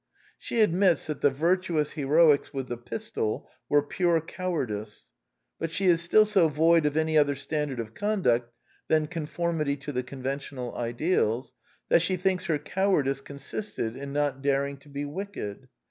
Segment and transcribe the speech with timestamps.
[0.39, 5.11] She admits that the vir tuous heroics with the pistol were pure cowardice;
[5.59, 8.51] but she is still so void of any other standard of conduct
[8.87, 11.53] than conformity to the conventional ideals,
[11.89, 15.67] that she thinks her cowardice consisted in not daring to be wicked.